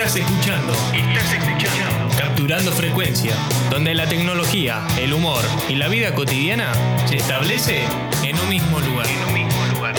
Estás 0.00 0.16
escuchando. 0.16 0.72
Estás 0.94 1.34
escuchando. 1.34 2.16
Capturando 2.16 2.72
frecuencia, 2.72 3.34
donde 3.70 3.94
la 3.94 4.08
tecnología, 4.08 4.82
el 4.98 5.12
humor 5.12 5.44
y 5.68 5.74
la 5.74 5.88
vida 5.88 6.14
cotidiana 6.14 6.72
se 7.06 7.16
establece 7.16 7.82
en 8.24 8.38
un 8.38 8.48
mismo 8.48 8.80
lugar. 8.80 9.06
Mismo 9.34 9.66
lugar. 9.74 9.94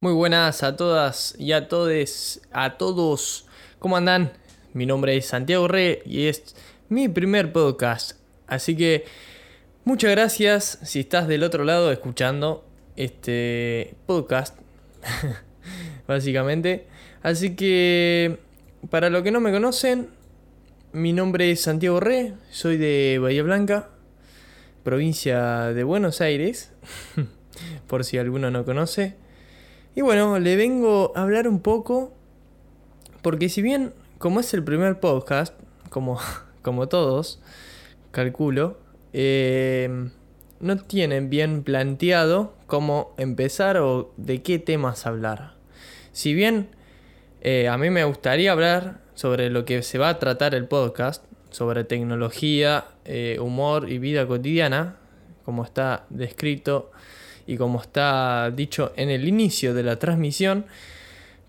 Muy 0.00 0.12
buenas 0.12 0.64
a 0.64 0.74
todas 0.74 1.36
y 1.38 1.52
a 1.52 1.68
todos, 1.68 2.40
a 2.50 2.76
todos. 2.76 3.46
¿Cómo 3.78 3.96
andan? 3.96 4.32
Mi 4.72 4.84
nombre 4.84 5.16
es 5.16 5.26
Santiago 5.26 5.68
Re 5.68 6.02
y 6.04 6.26
es 6.26 6.56
mi 6.88 7.08
primer 7.08 7.52
podcast. 7.52 8.18
Así 8.48 8.76
que 8.76 9.04
muchas 9.84 10.10
gracias 10.10 10.80
si 10.82 10.98
estás 10.98 11.28
del 11.28 11.44
otro 11.44 11.62
lado 11.62 11.92
escuchando 11.92 12.66
este 12.96 13.94
podcast. 14.04 14.58
básicamente. 16.08 16.86
Así 17.22 17.54
que, 17.54 18.38
para 18.90 19.10
los 19.10 19.22
que 19.22 19.30
no 19.30 19.40
me 19.40 19.52
conocen, 19.52 20.08
mi 20.92 21.12
nombre 21.12 21.52
es 21.52 21.60
Santiago 21.60 22.00
Re, 22.00 22.34
soy 22.50 22.78
de 22.78 23.20
Bahía 23.20 23.44
Blanca, 23.44 23.90
provincia 24.82 25.66
de 25.74 25.84
Buenos 25.84 26.20
Aires, 26.20 26.72
por 27.86 28.04
si 28.04 28.18
alguno 28.18 28.50
no 28.50 28.64
conoce. 28.64 29.14
Y 29.94 30.00
bueno, 30.00 30.38
le 30.38 30.56
vengo 30.56 31.12
a 31.14 31.22
hablar 31.22 31.46
un 31.46 31.60
poco, 31.60 32.12
porque 33.22 33.48
si 33.48 33.62
bien, 33.62 33.92
como 34.18 34.40
es 34.40 34.52
el 34.54 34.64
primer 34.64 34.98
podcast, 35.00 35.54
como, 35.90 36.18
como 36.62 36.88
todos, 36.88 37.42
calculo, 38.12 38.78
eh, 39.12 40.08
no 40.60 40.76
tienen 40.78 41.28
bien 41.28 41.62
planteado 41.62 42.54
cómo 42.66 43.14
empezar 43.18 43.76
o 43.76 44.12
de 44.16 44.42
qué 44.42 44.58
temas 44.58 45.04
hablar. 45.06 45.57
Si 46.18 46.34
bien 46.34 46.66
eh, 47.42 47.68
a 47.68 47.78
mí 47.78 47.90
me 47.90 48.02
gustaría 48.02 48.50
hablar 48.50 48.98
sobre 49.14 49.50
lo 49.50 49.64
que 49.64 49.84
se 49.84 49.98
va 49.98 50.08
a 50.08 50.18
tratar 50.18 50.52
el 50.52 50.66
podcast, 50.66 51.24
sobre 51.50 51.84
tecnología, 51.84 52.86
eh, 53.04 53.38
humor 53.40 53.88
y 53.88 53.98
vida 53.98 54.26
cotidiana, 54.26 54.96
como 55.44 55.62
está 55.62 56.06
descrito 56.10 56.90
y 57.46 57.56
como 57.56 57.80
está 57.80 58.50
dicho 58.50 58.92
en 58.96 59.10
el 59.10 59.28
inicio 59.28 59.74
de 59.74 59.84
la 59.84 60.00
transmisión, 60.00 60.66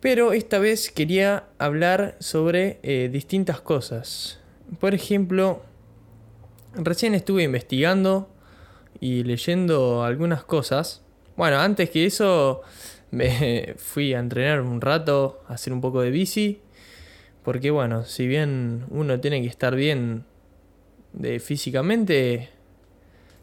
pero 0.02 0.34
esta 0.34 0.60
vez 0.60 0.92
quería 0.92 1.46
hablar 1.58 2.16
sobre 2.20 2.78
eh, 2.84 3.10
distintas 3.12 3.62
cosas. 3.62 4.40
Por 4.80 4.94
ejemplo, 4.94 5.64
recién 6.76 7.16
estuve 7.16 7.42
investigando 7.42 8.30
y 9.00 9.24
leyendo 9.24 10.04
algunas 10.04 10.44
cosas. 10.44 11.02
Bueno, 11.36 11.58
antes 11.58 11.90
que 11.90 12.06
eso 12.06 12.62
me 13.12 13.74
fui 13.78 14.14
a 14.14 14.20
entrenar 14.20 14.62
un 14.62 14.82
rato, 14.82 15.44
a 15.48 15.54
hacer 15.54 15.74
un 15.74 15.82
poco 15.82 16.02
de 16.02 16.12
bici. 16.12 16.62
Porque 17.44 17.72
bueno, 17.72 18.06
si 18.06 18.28
bien 18.28 18.86
uno 18.90 19.20
tiene 19.20 19.42
que 19.42 19.48
estar 19.48 19.76
bien 19.76 20.26
de 21.14 21.40
físicamente, 21.40 22.50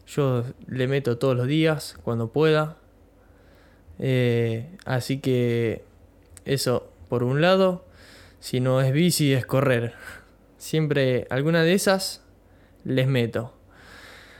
yo 0.07 0.43
le 0.67 0.87
meto 0.87 1.17
todos 1.17 1.35
los 1.35 1.47
días 1.47 1.97
cuando 2.03 2.31
pueda. 2.31 2.77
Eh, 3.99 4.67
así 4.85 5.19
que 5.19 5.83
eso, 6.45 6.91
por 7.09 7.23
un 7.23 7.41
lado, 7.41 7.85
si 8.39 8.59
no 8.59 8.81
es 8.81 8.93
bici 8.93 9.33
es 9.33 9.45
correr. 9.45 9.93
Siempre 10.57 11.27
alguna 11.29 11.63
de 11.63 11.73
esas 11.73 12.23
les 12.83 13.07
meto. 13.07 13.53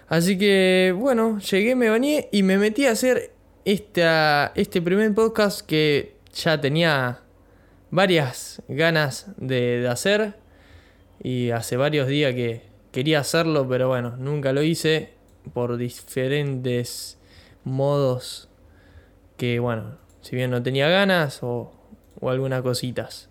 Así 0.07 0.37
que 0.37 0.93
bueno, 0.95 1.39
llegué, 1.39 1.75
me 1.75 1.89
bañé 1.89 2.29
y 2.31 2.43
me 2.43 2.57
metí 2.57 2.85
a 2.85 2.91
hacer 2.91 3.31
este 3.69 4.81
primer 4.81 5.13
podcast 5.13 5.59
que 5.59 6.15
ya 6.33 6.61
tenía 6.61 7.19
varias 7.91 8.61
ganas 8.69 9.25
de, 9.35 9.85
hacer 9.91 10.35
y 11.21 11.49
hace 11.51 11.75
varios 11.75 12.07
días 12.07 12.33
que 12.33 12.61
quería 12.93 13.19
hacerlo, 13.19 13.67
pero 13.67 13.89
bueno, 13.89 14.15
nunca 14.15 14.53
lo 14.53 14.63
hice 14.63 15.09
por 15.53 15.75
diferentes 15.75 17.17
modos 17.65 18.47
que 19.35 19.59
bueno, 19.59 19.97
si 20.21 20.37
bien 20.37 20.49
no 20.49 20.63
tenía 20.63 20.87
ganas 20.87 21.43
o, 21.43 21.73
o 22.21 22.29
algunas 22.29 22.61
cositas. 22.61 23.27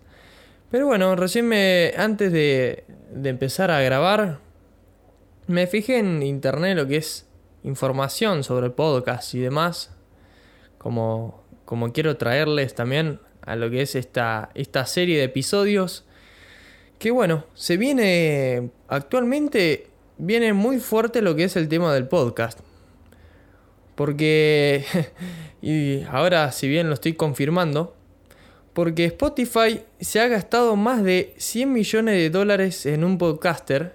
Pero 0.69 0.85
bueno, 0.85 1.15
recién 1.15 1.47
me, 1.47 1.93
antes 1.97 2.31
de, 2.31 2.83
de 3.09 3.29
empezar 3.29 3.71
a 3.71 3.81
grabar, 3.81 4.37
me 5.47 5.65
fijé 5.65 5.97
en 5.97 6.21
internet 6.21 6.77
lo 6.77 6.85
que 6.85 6.97
es 6.97 7.25
información 7.63 8.43
sobre 8.43 8.69
podcast 8.69 9.33
y 9.33 9.39
demás 9.39 9.96
como, 10.87 11.43
como 11.65 11.91
quiero 11.91 12.15
traerles 12.15 12.73
también 12.73 13.19
a 13.41 13.57
lo 13.57 13.69
que 13.69 13.81
es 13.81 13.93
esta, 13.93 14.51
esta 14.55 14.85
serie 14.85 15.17
de 15.17 15.25
episodios. 15.25 16.05
Que 16.97 17.11
bueno, 17.11 17.43
se 17.55 17.75
viene 17.75 18.69
actualmente, 18.87 19.87
viene 20.17 20.53
muy 20.53 20.79
fuerte 20.79 21.21
lo 21.21 21.35
que 21.35 21.43
es 21.43 21.57
el 21.57 21.67
tema 21.67 21.93
del 21.93 22.07
podcast. 22.07 22.61
Porque, 23.95 24.85
y 25.61 26.03
ahora 26.03 26.53
si 26.53 26.69
bien 26.69 26.87
lo 26.87 26.93
estoy 26.93 27.15
confirmando, 27.15 27.93
porque 28.71 29.03
Spotify 29.03 29.81
se 29.99 30.21
ha 30.21 30.29
gastado 30.29 30.77
más 30.77 31.03
de 31.03 31.33
100 31.35 31.73
millones 31.73 32.15
de 32.15 32.29
dólares 32.29 32.85
en 32.85 33.03
un 33.03 33.17
podcaster, 33.17 33.93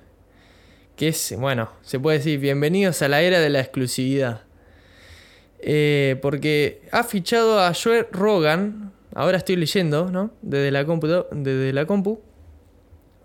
que 0.95 1.09
es, 1.09 1.35
bueno, 1.39 1.73
se 1.81 1.99
puede 1.99 2.19
decir, 2.19 2.39
bienvenidos 2.39 3.01
a 3.01 3.09
la 3.09 3.23
era 3.23 3.41
de 3.41 3.49
la 3.49 3.61
exclusividad. 3.61 4.43
Eh, 5.63 6.19
porque 6.21 6.83
ha 6.91 7.05
fichado 7.05 7.61
a 7.61 7.73
Joe 7.73 8.09
Rogan. 8.11 8.93
Ahora 9.15 9.39
estoy 9.39 9.57
leyendo, 9.57 10.11
¿no? 10.11 10.33
Desde 10.43 10.71
la, 10.71 10.85
desde 10.85 11.73
la 11.73 11.87
compu. 11.87 12.21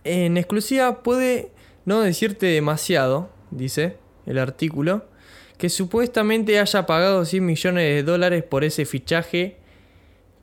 En 0.04 0.38
exclusiva 0.38 1.04
puede 1.04 1.52
no 1.86 2.02
decirte 2.02 2.46
demasiado, 2.46 3.30
dice 3.52 3.98
el 4.26 4.38
artículo, 4.38 5.06
que 5.58 5.70
supuestamente 5.70 6.60
haya 6.60 6.86
pagado 6.86 7.26
100 7.26 7.46
millones 7.46 7.84
de 7.84 8.04
dólares 8.04 8.44
por 8.44 8.64
ese 8.64 8.86
fichaje 8.86 9.58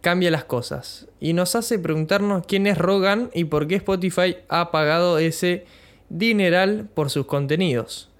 cambia 0.01 0.31
las 0.31 0.45
cosas 0.45 1.09
y 1.19 1.33
nos 1.33 1.55
hace 1.55 1.79
preguntarnos 1.79 2.45
quién 2.47 2.67
es 2.67 2.77
Rogan 2.77 3.31
y 3.33 3.45
por 3.45 3.67
qué 3.67 3.77
Spotify 3.77 4.37
ha 4.49 4.71
pagado 4.71 5.19
ese 5.19 5.65
dineral 6.11 6.89
por 6.93 7.09
sus 7.09 7.27
contenidos. 7.27 8.11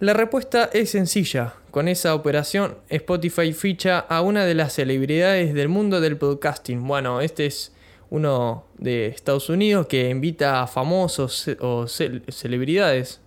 La 0.00 0.12
respuesta 0.12 0.70
es 0.72 0.90
sencilla. 0.90 1.54
Con 1.72 1.88
esa 1.88 2.14
operación, 2.14 2.78
Spotify 2.88 3.52
ficha 3.52 3.98
a 3.98 4.22
una 4.22 4.44
de 4.44 4.54
las 4.54 4.74
celebridades 4.74 5.54
del 5.54 5.68
mundo 5.68 6.00
del 6.00 6.16
podcasting. 6.16 6.86
Bueno, 6.86 7.20
este 7.20 7.46
es 7.46 7.74
uno 8.08 8.64
de 8.78 9.08
Estados 9.08 9.48
Unidos 9.48 9.88
que 9.88 10.08
invita 10.08 10.62
a 10.62 10.68
famosos 10.68 11.50
o 11.58 11.88
celebridades 11.88 13.20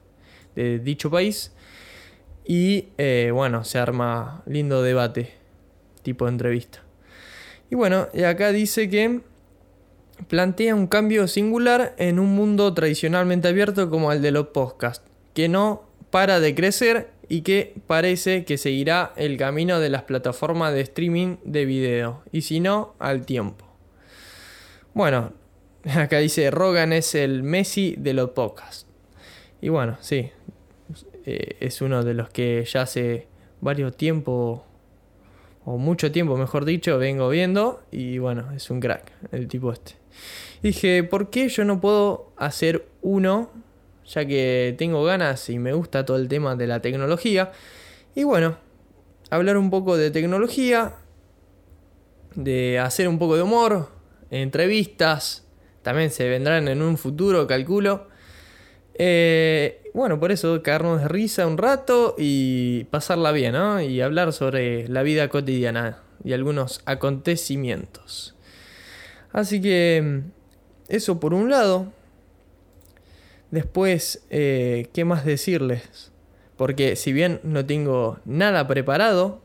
de 0.55 0.79
dicho 0.79 1.11
país. 1.11 1.51
Y 2.45 2.87
eh, 2.97 3.31
bueno, 3.33 3.65
se 3.65 3.77
arma 3.77 4.41
lindo 4.45 4.81
debate, 4.81 5.33
tipo 6.03 6.23
de 6.23 6.31
entrevista. 6.31 6.79
Y 7.69 7.75
bueno, 7.75 8.07
y 8.13 8.23
acá 8.23 8.53
dice 8.53 8.89
que 8.89 9.19
plantea 10.29 10.73
un 10.73 10.87
cambio 10.87 11.27
singular 11.27 11.95
en 11.97 12.17
un 12.17 12.33
mundo 12.33 12.73
tradicionalmente 12.73 13.49
abierto 13.49 13.89
como 13.89 14.13
el 14.13 14.21
de 14.21 14.31
los 14.31 14.47
podcasts, 14.47 15.05
que 15.33 15.49
no 15.49 15.90
para 16.11 16.39
de 16.39 16.53
crecer 16.53 17.09
y 17.29 17.41
que 17.41 17.73
parece 17.87 18.43
que 18.43 18.57
seguirá 18.57 19.13
el 19.15 19.37
camino 19.37 19.79
de 19.79 19.89
las 19.89 20.03
plataformas 20.03 20.73
de 20.73 20.81
streaming 20.81 21.37
de 21.45 21.63
video, 21.63 22.23
y 22.33 22.41
si 22.41 22.59
no, 22.59 22.93
al 22.99 23.25
tiempo. 23.25 23.65
Bueno, 24.93 25.31
acá 25.95 26.19
dice 26.19 26.51
Rogan 26.51 26.91
es 26.91 27.15
el 27.15 27.41
Messi 27.41 27.95
de 27.97 28.13
los 28.13 28.31
podcasts. 28.31 28.85
Y 29.61 29.69
bueno, 29.69 29.97
sí, 30.01 30.29
eh, 31.25 31.55
es 31.61 31.81
uno 31.81 32.03
de 32.03 32.13
los 32.13 32.29
que 32.29 32.65
ya 32.65 32.81
hace 32.81 33.27
varios 33.61 33.95
tiempo, 33.95 34.65
o 35.63 35.77
mucho 35.77 36.11
tiempo 36.11 36.35
mejor 36.35 36.65
dicho, 36.65 36.97
vengo 36.97 37.29
viendo, 37.29 37.81
y 37.91 38.17
bueno, 38.17 38.51
es 38.51 38.69
un 38.69 38.81
crack 38.81 39.09
el 39.31 39.47
tipo 39.47 39.71
este. 39.71 39.93
Dije, 40.61 41.03
¿por 41.03 41.29
qué 41.29 41.47
yo 41.47 41.63
no 41.63 41.79
puedo 41.79 42.33
hacer 42.35 42.85
uno 43.01 43.49
ya 44.05 44.25
que 44.25 44.75
tengo 44.77 45.03
ganas 45.03 45.49
y 45.49 45.59
me 45.59 45.73
gusta 45.73 46.05
todo 46.05 46.17
el 46.17 46.27
tema 46.27 46.55
de 46.55 46.67
la 46.67 46.81
tecnología. 46.81 47.51
Y 48.15 48.23
bueno, 48.23 48.57
hablar 49.29 49.57
un 49.57 49.69
poco 49.69 49.97
de 49.97 50.11
tecnología, 50.11 50.95
de 52.35 52.79
hacer 52.79 53.07
un 53.07 53.19
poco 53.19 53.35
de 53.35 53.43
humor, 53.43 53.89
entrevistas, 54.29 55.45
también 55.81 56.11
se 56.11 56.27
vendrán 56.29 56.67
en 56.67 56.81
un 56.81 56.97
futuro, 56.97 57.47
calculo. 57.47 58.07
Eh, 58.93 59.89
bueno, 59.93 60.19
por 60.19 60.31
eso 60.31 60.61
caernos 60.61 61.01
de 61.01 61.07
risa 61.07 61.47
un 61.47 61.57
rato 61.57 62.15
y 62.17 62.85
pasarla 62.85 63.31
bien, 63.31 63.53
¿no? 63.53 63.81
Y 63.81 64.01
hablar 64.01 64.31
sobre 64.33 64.87
la 64.87 65.01
vida 65.01 65.27
cotidiana 65.29 66.03
y 66.23 66.33
algunos 66.33 66.81
acontecimientos. 66.85 68.35
Así 69.31 69.61
que 69.61 70.21
eso 70.87 71.19
por 71.19 71.33
un 71.33 71.49
lado. 71.49 71.93
Después, 73.51 74.25
eh, 74.29 74.87
¿qué 74.93 75.05
más 75.05 75.25
decirles? 75.25 76.11
Porque 76.57 76.95
si 76.95 77.13
bien 77.13 77.39
no 77.43 77.65
tengo 77.65 78.19
nada 78.25 78.67
preparado, 78.67 79.41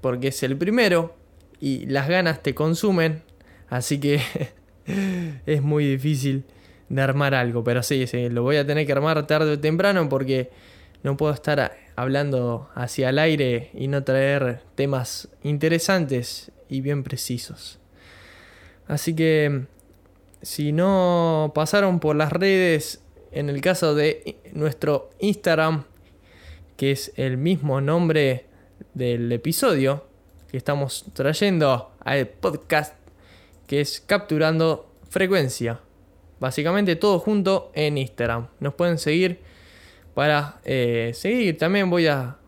porque 0.00 0.28
es 0.28 0.42
el 0.42 0.56
primero 0.56 1.14
y 1.60 1.86
las 1.86 2.08
ganas 2.08 2.42
te 2.42 2.54
consumen, 2.54 3.22
Así 3.70 3.98
que 4.00 4.20
es 5.46 5.62
muy 5.62 5.86
difícil 5.86 6.44
de 6.88 7.02
armar 7.02 7.34
algo. 7.34 7.64
Pero 7.64 7.82
sí, 7.82 8.06
sí, 8.06 8.28
lo 8.28 8.42
voy 8.42 8.56
a 8.56 8.66
tener 8.66 8.86
que 8.86 8.92
armar 8.92 9.26
tarde 9.26 9.52
o 9.52 9.60
temprano 9.60 10.08
porque 10.08 10.50
no 11.02 11.16
puedo 11.16 11.32
estar 11.32 11.76
hablando 11.96 12.68
hacia 12.74 13.10
el 13.10 13.18
aire 13.18 13.70
y 13.74 13.88
no 13.88 14.04
traer 14.04 14.62
temas 14.74 15.28
interesantes 15.42 16.50
y 16.68 16.80
bien 16.80 17.02
precisos. 17.02 17.78
Así 18.86 19.14
que 19.14 19.66
si 20.42 20.72
no 20.72 21.52
pasaron 21.54 22.00
por 22.00 22.16
las 22.16 22.32
redes, 22.32 23.02
en 23.32 23.48
el 23.48 23.60
caso 23.60 23.94
de 23.94 24.38
nuestro 24.52 25.10
Instagram, 25.18 25.84
que 26.76 26.92
es 26.92 27.12
el 27.16 27.36
mismo 27.36 27.80
nombre 27.80 28.46
del 28.94 29.30
episodio 29.32 30.04
que 30.50 30.56
estamos 30.56 31.04
trayendo 31.12 31.92
al 32.00 32.26
podcast, 32.28 32.94
que 33.66 33.80
es 33.80 34.00
Capturando 34.00 34.94
Frecuencia. 35.10 35.80
Básicamente 36.40 36.96
todo 36.96 37.18
junto 37.18 37.70
en 37.74 37.98
Instagram. 37.98 38.48
Nos 38.60 38.74
pueden 38.74 38.98
seguir 38.98 39.40
para 40.14 40.60
eh, 40.64 41.10
seguir. 41.14 41.58
También 41.58 41.90
voy 41.90 42.06
a, 42.06 42.38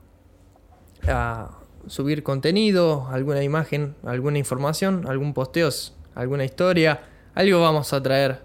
a 1.09 1.59
subir 1.87 2.23
contenido, 2.23 3.09
alguna 3.11 3.43
imagen, 3.43 3.97
alguna 4.05 4.39
información, 4.39 5.05
algún 5.09 5.35
posteo, 5.35 5.69
alguna 6.15 6.45
historia. 6.45 7.03
Algo 7.35 7.61
vamos 7.61 7.93
a 7.93 8.03
traer 8.03 8.41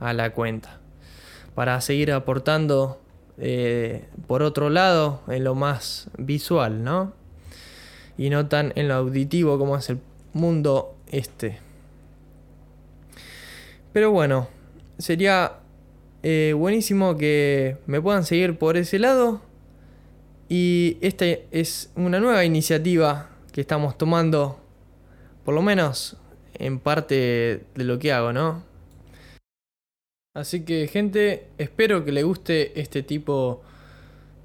a 0.00 0.12
la 0.12 0.30
cuenta. 0.30 0.80
Para 1.56 1.80
seguir 1.80 2.12
aportando 2.12 3.00
eh, 3.38 4.04
por 4.28 4.42
otro 4.42 4.70
lado 4.70 5.22
en 5.26 5.42
lo 5.42 5.56
más 5.56 6.08
visual, 6.16 6.84
¿no? 6.84 7.12
Y 8.16 8.30
no 8.30 8.46
tan 8.46 8.72
en 8.76 8.86
lo 8.86 8.94
auditivo 8.94 9.58
como 9.58 9.76
es 9.76 9.90
el 9.90 9.98
mundo 10.32 10.94
este. 11.10 11.58
Pero 13.92 14.12
bueno, 14.12 14.48
sería 14.98 15.54
eh, 16.22 16.54
buenísimo 16.56 17.16
que 17.16 17.78
me 17.86 18.00
puedan 18.00 18.24
seguir 18.24 18.58
por 18.58 18.76
ese 18.76 18.98
lado. 18.98 19.40
Y 20.48 20.98
esta 21.00 21.24
es 21.50 21.90
una 21.96 22.20
nueva 22.20 22.44
iniciativa 22.44 23.30
que 23.52 23.60
estamos 23.62 23.98
tomando, 23.98 24.60
por 25.44 25.54
lo 25.54 25.62
menos 25.62 26.16
en 26.54 26.78
parte 26.78 27.64
de 27.74 27.84
lo 27.84 27.98
que 27.98 28.12
hago, 28.12 28.32
¿no? 28.32 28.62
Así 30.36 30.66
que 30.66 30.86
gente, 30.86 31.48
espero 31.56 32.04
que 32.04 32.12
le 32.12 32.22
guste 32.22 32.78
este 32.78 33.02
tipo 33.02 33.62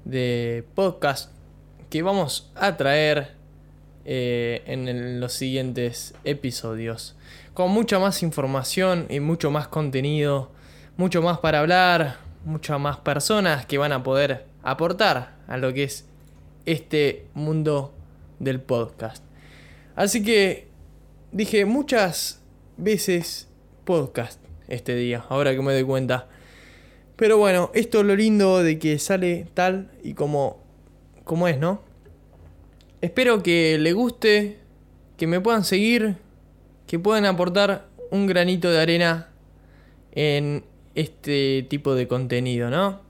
de 0.06 0.64
podcast 0.74 1.30
que 1.90 2.00
vamos 2.00 2.50
a 2.54 2.78
traer 2.78 3.32
eh, 4.06 4.62
en 4.64 5.20
los 5.20 5.34
siguientes 5.34 6.14
episodios. 6.24 7.14
Con 7.52 7.72
mucha 7.72 7.98
más 7.98 8.22
información 8.22 9.04
y 9.10 9.20
mucho 9.20 9.50
más 9.50 9.68
contenido, 9.68 10.50
mucho 10.96 11.20
más 11.20 11.40
para 11.40 11.58
hablar, 11.58 12.16
muchas 12.46 12.80
más 12.80 12.96
personas 12.96 13.66
que 13.66 13.76
van 13.76 13.92
a 13.92 14.02
poder 14.02 14.46
aportar 14.62 15.34
a 15.46 15.58
lo 15.58 15.74
que 15.74 15.84
es 15.84 16.06
este 16.64 17.26
mundo 17.34 17.92
del 18.38 18.62
podcast. 18.62 19.22
Así 19.94 20.22
que 20.22 20.68
dije 21.32 21.66
muchas 21.66 22.40
veces 22.78 23.46
podcast 23.84 24.42
este 24.72 24.96
día, 24.96 25.24
ahora 25.28 25.54
que 25.54 25.62
me 25.62 25.72
doy 25.72 25.84
cuenta. 25.84 26.28
Pero 27.16 27.38
bueno, 27.38 27.70
esto 27.74 28.00
es 28.00 28.06
lo 28.06 28.16
lindo 28.16 28.62
de 28.62 28.78
que 28.78 28.98
sale 28.98 29.46
tal 29.54 29.90
y 30.02 30.14
como, 30.14 30.64
como 31.24 31.46
es, 31.46 31.58
¿no? 31.58 31.82
Espero 33.00 33.42
que 33.42 33.78
le 33.78 33.92
guste, 33.92 34.58
que 35.16 35.26
me 35.26 35.40
puedan 35.40 35.64
seguir, 35.64 36.16
que 36.86 36.98
puedan 36.98 37.26
aportar 37.26 37.88
un 38.10 38.26
granito 38.26 38.70
de 38.70 38.80
arena 38.80 39.28
en 40.12 40.64
este 40.94 41.66
tipo 41.68 41.94
de 41.94 42.08
contenido, 42.08 42.70
¿no? 42.70 43.02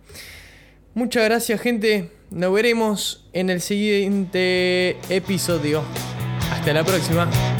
Muchas 0.95 1.25
gracias 1.25 1.61
gente, 1.61 2.11
nos 2.31 2.53
veremos 2.53 3.29
en 3.33 3.51
el 3.51 3.61
siguiente 3.61 4.97
episodio. 5.09 5.83
Hasta 6.51 6.73
la 6.73 6.85
próxima. 6.85 7.52